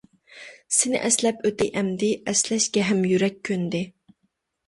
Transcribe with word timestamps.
سېنى 0.77 1.01
ئەسلەپ 1.01 1.43
ئۆتەي 1.49 1.69
ئەمدى، 1.81 2.09
ئەسلەشكە 2.31 2.85
ھەم 2.87 3.05
يۈرەك 3.11 3.37
كۆندى. 3.51 3.83